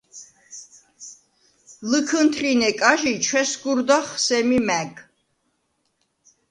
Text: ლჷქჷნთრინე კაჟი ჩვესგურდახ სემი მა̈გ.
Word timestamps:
ლჷქჷნთრინე 1.89 2.69
კაჟი 2.79 3.13
ჩვესგურდახ 3.25 4.05
სემი 4.25 4.59
მა̈გ. 4.67 4.93